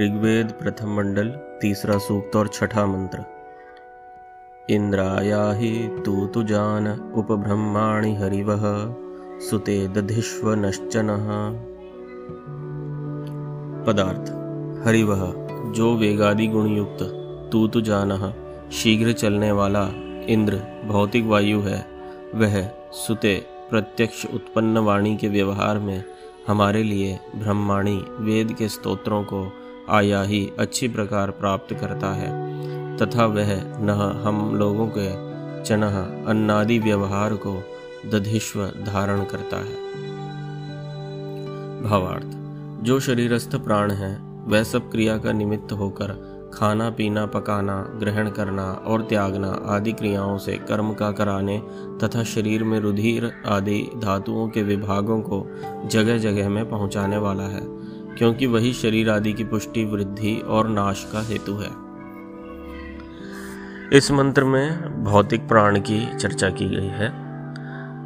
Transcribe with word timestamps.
ऋग्वेद 0.00 0.52
प्रथम 0.52 0.96
मंडल, 0.96 1.28
तीसरा 1.60 1.98
सूक्त 1.98 2.36
और 2.36 2.48
छठा 2.48 2.86
मंत्र। 2.86 3.24
इंद्राया 4.70 5.52
ही 5.52 5.88
तू 5.88 6.26
तुजान 6.26 7.12
उपब्रह्माणि 7.14 8.14
हरिवह 8.14 8.62
सुते 9.40 9.88
दधिश्व 9.88 10.54
नश्चन। 10.54 11.06
पदार्थ 13.86 14.30
हरिवह 14.86 15.34
जो 15.72 15.96
वेगादि 15.96 16.46
गुण 16.46 16.66
युक्त 16.66 16.98
तू 17.52 17.68
तुजान, 17.68 18.34
शीघ्र 18.72 19.12
चलने 19.12 19.52
वाला 19.52 19.88
इंद्र, 20.28 20.62
भौतिक 20.86 21.26
वायु 21.26 21.60
है, 21.60 21.86
वह 22.34 22.70
सुते 22.92 23.46
प्रत्यक्ष 23.70 24.26
उत्पन्न 24.34 24.78
वाणी 24.78 25.16
के 25.16 25.28
व्यवहार 25.28 25.78
में 25.78 26.04
हमारे 26.48 26.82
लिए 26.82 27.20
ब्रह्माणी 27.36 28.04
वेद 28.18 28.52
के 28.52 28.68
स्तोत्रों 28.68 29.22
को 29.22 29.52
आया 29.90 30.22
ही 30.22 30.52
अच्छी 30.58 30.88
प्रकार 30.88 31.30
प्राप्त 31.30 31.74
करता 31.74 32.14
है। 32.14 32.48
तथा 32.96 33.26
वह 33.26 33.62
न 33.80 33.90
हम 34.26 34.56
लोगों 34.56 34.86
के 34.86 35.28
चनह 35.64 35.98
अन्नादि 36.26 36.78
व्यवहार 36.78 37.34
को 37.34 37.62
दधिश्व 38.12 38.66
धारण 38.66 39.24
करता 39.24 39.56
है। 39.56 39.88
भावार्थ, 41.82 42.26
जो 42.84 43.00
शरीरस्थ 43.00 43.56
प्राण 43.56 43.90
है, 43.90 44.18
वह 44.44 44.62
सब 44.62 44.90
क्रिया 44.90 45.18
का 45.18 45.32
निमित्त 45.32 45.72
होकर 45.72 46.37
खाना 46.54 46.90
पीना, 46.90 47.26
पकाना, 47.26 47.74
ग्रहण 48.00 48.30
करना 48.30 48.62
और 48.62 49.02
त्यागना 49.02 49.48
आदि 49.66 49.92
क्रियाओं 49.92 50.38
से 50.38 50.52
कर्म 50.52 50.92
का 50.92 51.12
कराने 51.12 51.58
तथा 52.02 52.22
शरीर 52.24 52.64
में 52.64 52.80
रुधिर 52.80 53.32
आदि 53.46 53.90
धातुओं 53.96 54.48
के 54.48 54.62
विभागों 54.62 55.20
को 55.20 55.46
जगह 55.86 56.18
जगह 56.18 56.48
में 56.48 56.70
पहुँचाने 56.70 57.16
वाला 57.16 57.42
है, 57.42 57.60
क्योंकि 58.16 58.46
वही 58.46 58.72
शरीर 58.72 59.10
आदि 59.10 59.32
की 59.32 59.44
पुष्टि, 59.44 59.84
वृद्धि 59.84 60.36
और 60.36 60.68
नाश 60.68 61.06
का 61.12 61.22
हेतु 61.22 61.52
है। 61.52 61.70
इस 63.98 64.10
मंत्र 64.10 64.44
में 64.44 65.04
भौतिक 65.04 65.48
प्राण 65.48 65.80
की 65.80 66.16
चर्चा 66.16 66.50
की 66.50 66.68
गई 66.68 66.86
है। 66.86 67.28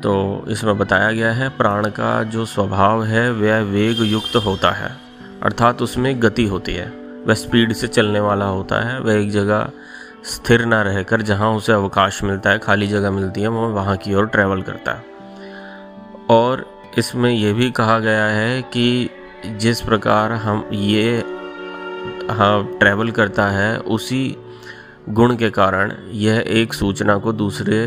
तो 0.00 0.44
इसमें 0.48 0.78
बताया 0.78 1.12
गया 1.12 1.32
है, 1.32 1.48
प्राण 1.48 1.88
का 1.90 2.22
जो 2.22 2.44
स्वभाव 2.44 3.04
है, 3.04 3.32
वह 3.32 3.60
वेग 3.60 3.96
युक्त 4.00 4.36
होता 4.36 4.70
है, 4.70 4.96
अर्थात 5.42 5.82
उसमें 5.82 6.22
गति 6.22 6.46
होती 6.46 6.74
है। 6.74 6.99
वह 7.30 7.34
स्पीड 7.34 7.72
से 7.72 7.88
चलने 7.88 8.20
वाला 8.20 8.44
होता 8.44 8.88
है। 8.88 9.00
वह 9.00 9.14
एक 9.14 9.30
जगह 9.30 9.70
स्थिर 10.24 10.64
ना 10.64 10.82
रहकर 10.82 11.22
जहाँ 11.22 11.52
उसे 11.52 11.72
अवकाश 11.72 12.24
मिलता 12.24 12.50
है, 12.50 12.58
खाली 12.58 12.86
जगह 12.86 13.10
मिलती 13.10 13.40
है 13.40 13.48
वो 13.48 13.68
वहाँ 13.68 13.96
की 13.96 14.14
ओर 14.14 14.26
ट्रैवल 14.26 14.62
करता 14.62 14.92
है। 14.92 15.04
और 16.30 16.84
इसमें 16.98 17.30
यह 17.30 17.54
भी 17.54 17.70
कहा 17.70 17.98
गया 17.98 18.24
है 18.24 18.62
कि 18.62 19.10
जिस 19.46 19.80
प्रकार 19.80 20.32
हम 20.32 20.68
ये 20.72 21.18
हाँ 22.30 22.78
ट्रैवल 22.78 23.10
करता 23.10 23.46
है, 23.46 23.78
उसी 23.78 24.36
गुण 25.08 25.36
के 25.36 25.50
कारण 25.50 25.92
यह 26.10 26.44
एक 26.46 26.74
सूचना 26.74 27.16
को 27.16 27.32
दूसरे 27.32 27.86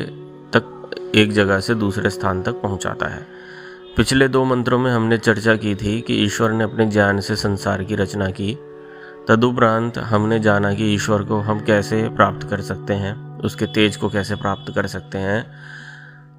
तक, 0.56 0.90
एक 1.16 1.32
जगह 1.32 1.60
से 1.60 1.76
दूसरे 1.76 2.10
स्थान 2.10 2.44
तक 2.44 2.52
पहुंचाता 2.52 3.06
है। 3.06 3.28
पिछले 3.98 4.28
दो 4.28 4.46
मंत्रों 4.46 4.80
में 4.80 4.92
हमने 4.92 5.18
चर्चा 5.18 5.56
की 5.56 5.76
थी 5.76 6.02
कि 6.02 6.16
ईश्वर 6.16 6.52
ने 6.52 6.64
अपने 6.64 6.86
ज्ञान 6.86 7.20
से 7.20 7.36
संसार 7.36 7.84
की 7.84 7.96
रचना 7.96 8.30
की। 8.30 8.58
तदुपरांत 9.28 9.98
हमने 9.98 10.40
जाना 10.40 10.74
कि 10.74 10.94
ईश्वर 10.94 11.24
को 11.24 11.40
हम 11.40 11.60
कैसे 11.60 12.10
प्राप्त 12.10 12.50
कर 12.50 12.62
सकते 12.62 12.94
हैं, 12.94 13.40
उसके 13.40 13.66
तेज 13.66 13.96
को 13.96 14.10
कैसे 14.10 14.36
प्राप्त 14.36 14.76
कर 14.76 14.88
सकते 14.88 15.18
हैं। 15.18 15.52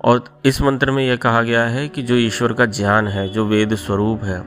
और 0.04 0.40
इस 0.44 0.62
मंत्र 0.62 0.90
में 0.90 1.06
यह 1.06 1.16
कहा 1.16 1.42
गया 1.42 1.64
है 1.64 1.88
कि 1.88 2.02
जो 2.02 2.14
ईश्वर 2.14 2.52
का 2.52 2.66
ज्ञान 2.66 3.08
है, 3.08 3.28
जो 3.28 3.46
वेद 3.46 3.74
स्वरूप 3.74 4.24
है, 4.24 4.40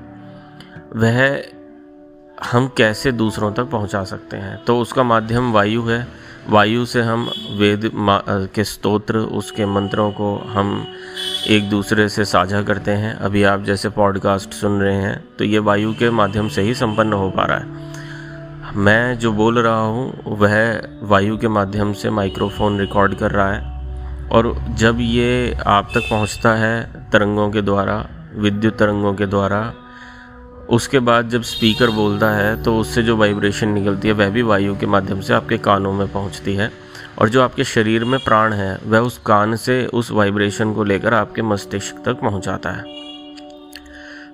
वह 0.95 1.42
हम 2.52 2.67
कैसे 2.67 3.11
दूसरों 3.11 3.52
तक 3.53 3.64
पहुँचा 3.64 4.03
सकते 4.03 4.37
हैं। 4.37 4.64
तो 4.65 4.80
उसका 4.80 5.04
माध्यम 5.04 5.52
वायु 5.52 5.83
है। 5.83 6.08
वायु 6.49 6.86
से 6.86 7.02
हम 7.02 7.30
वेद 7.52 7.92
के 8.55 8.64
स्तोत्र, 8.64 9.17
उसके 9.17 9.65
मंत्रों 9.65 10.11
को 10.11 10.36
हम 10.37 10.87
एक 11.48 11.69
दूसरे 11.69 12.09
से 12.09 12.25
साझा 12.25 12.61
करते 12.61 12.92
हैं। 12.92 13.14
अभी 13.14 13.43
आप 13.43 13.64
जैसे 13.64 13.89
पॉडकास्ट 13.89 14.49
सुन 14.49 14.81
रहे 14.81 14.95
हैं 14.95 15.23
तो 15.39 15.43
ये 15.43 15.59
वायु 15.59 15.93
के 15.93 16.09
माध्यम 16.09 16.49
से 16.49 16.61
ही 16.61 16.73
संपन्न 16.73 17.14
हो 17.14 17.30
पा 17.30 17.45
रहा 17.45 17.58
है। 17.58 17.96
मैं 18.76 19.17
जो 19.20 19.32
बोल 19.32 19.58
रहा 19.60 19.82
हूँ, 19.82 20.38
वह 20.38 20.82
वायु 21.04 21.38
के 21.38 21.48
माध्यम 21.48 21.94
से 21.94 22.10
माइक्रोफोन 22.10 22.80
रिकॉर्ड 22.80 23.16
कर 23.16 23.32
रहा 23.32 23.54
है। 23.54 24.30
और 24.30 24.66
जब 24.70 24.98
ये 25.00 25.58
आप 25.67 25.89
तक 25.95 26.10
पहुँचता 26.10 26.54
है 26.54 27.10
तरंगों 27.11 27.50
के 27.52 27.61
द्वारा, 27.61 28.10
विद्युत 28.36 28.78
तरंगों 28.78 29.14
के 29.14 29.26
द्वारा, 29.26 29.73
उसके 30.70 31.00
बाद 31.00 31.30
जब 31.30 31.42
स्पीकर 31.42 31.89
बोलता 31.89 32.32
है 32.32 32.64
तो 32.64 32.78
उससे 32.78 33.04
जो 33.04 33.17
वाइब्रेशन 33.17 33.70
निकलती 33.70 34.08
है, 34.08 34.14
वह 34.14 34.30
भी 34.30 34.42
वायु 34.42 34.78
के 34.78 34.86
माध्यम 34.86 35.22
से 35.22 35.34
आपके 35.34 35.58
कानों 35.58 35.94
में 35.94 36.11
पहुँचती 36.11 36.55
है। 36.55 36.72
और 37.20 37.30
जो 37.30 37.42
आपके 37.42 37.64
शरीर 37.64 38.05
में 38.05 38.20
प्राण 38.20 38.54
है, 38.54 38.78
वह 38.86 38.99
उस 38.99 39.17
कान 39.17 39.55
से 39.55 39.86
उस 39.86 40.11
वाइब्रेशन 40.11 40.73
को 40.73 40.84
लेकर 40.84 41.14
आपके 41.14 41.42
मस्तिष्क 41.42 41.95
तक 42.05 42.14
पहुंचाता 42.14 42.70
है। 42.70 42.84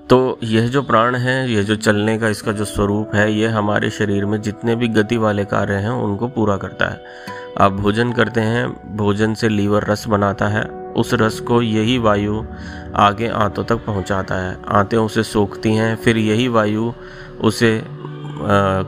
तो 0.10 0.40
यह 0.44 0.68
जो 0.68 0.82
प्राण 0.82 1.16
है, 1.16 1.52
यह 1.52 1.64
जो 1.64 1.76
चलने 1.76 2.18
का 2.20 2.28
इसका 2.28 2.52
जो 2.52 2.66
स्वरूप 2.66 3.16
है, 3.16 3.34
यह 3.34 3.58
हमारे 3.58 3.90
शरीर 3.90 4.26
में 4.26 4.42
जितने 4.42 4.76
भी 4.76 4.88
गति 4.88 5.18
वाले 5.18 5.46
कार्य 5.46 5.74
हैं, 5.74 5.90
उनको 5.90 6.28
पूरा 6.28 6.58
करता 6.58 6.86
है। 6.86 7.02
आप 7.62 7.72
भोजन 7.72 8.12
करते 8.12 8.42
हैं, 8.42 8.98
भोजन 8.98 9.34
से 9.34 9.50
लीवर 9.50 9.84
रस 9.84 10.08
बनाता 10.08 10.48
है, 10.48 10.64
उस 10.94 11.14
रस 11.14 11.40
को 11.40 11.62
यही 11.62 11.98
वायु 11.98 12.44
आगे 12.96 13.28
आंतों 13.28 13.64
तक 13.64 13.76
पहुंचाता 13.76 14.36
है। 14.36 14.58
आंतें 14.68 14.98
उसे 14.98 15.24
सोखती 15.24 15.76
हैं, 15.76 15.96
फिर 15.96 16.18
यही 16.18 16.48
वायु 16.48 16.94
उसे 17.42 17.80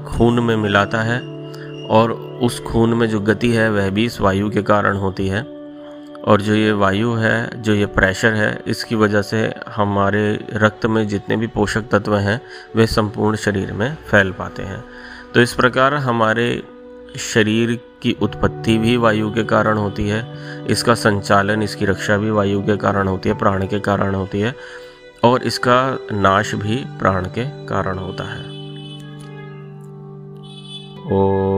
खून 0.07 0.39
में 0.39 0.55
मिलाता 0.55 1.01
है, 1.01 1.19
और 1.87 2.11
उस 2.41 2.59
खून 2.59 2.93
में 2.93 3.09
जो 3.09 3.19
गति 3.19 3.51
है, 3.51 3.71
वह 3.71 3.89
भी 3.89 4.05
इस 4.05 4.21
वायु 4.21 4.49
के 4.49 4.61
कारण 4.61 4.97
होती 4.97 5.27
है। 5.27 5.54
और 6.25 6.41
जो 6.41 6.55
ये 6.55 6.71
वायु 6.71 7.13
है, 7.13 7.61
जो 7.61 7.73
ये 7.73 7.85
प्रेशर 7.85 8.33
है, 8.33 8.61
इसकी 8.67 8.95
वजह 8.95 9.21
से 9.21 9.53
हमारे 9.75 10.47
रक्त 10.53 10.85
में 10.85 11.07
जितने 11.07 11.37
भी 11.37 11.47
पोषक 11.47 11.81
तत्व 11.91 12.15
हैं, 12.15 12.41
वे 12.75 12.87
संपूर्ण 12.87 13.35
शरीर 13.35 13.73
में 13.73 13.97
फैल 14.11 14.31
पाते 14.31 14.63
हैं। 14.63 14.83
तो 15.33 15.41
इस 15.41 15.53
प्रकार 15.53 15.93
हमारे 15.93 16.63
शरीर 17.17 17.79
की 18.01 18.17
उत्पत्ति 18.21 18.77
भी 18.77 18.97
वायु 18.97 19.31
के 19.31 19.43
कारण 19.43 19.77
होती 19.77 20.09
है, 20.09 20.37
इसका 20.67 20.93
संचालन, 20.93 21.61
इसकी 21.61 21.85
रक्षा 21.85 22.17
भी 22.17 22.31
वायु 22.31 22.61
के 22.61 22.77
कारण 22.77 23.07
होती 23.07 23.29
है, 23.29 23.37
प्राण 23.37 23.67
के 23.67 23.79
कारण 23.79 24.15
होती 24.15 24.39
है, 24.39 24.55
और 25.23 25.43
इसका 25.43 25.97
नाश 26.11 26.55
भी 26.55 26.75
प्राण 26.99 27.25
के 27.25 27.65
कारण 27.65 27.97
होता 27.97 28.23
है। 28.23 28.43
ओ 31.11 31.54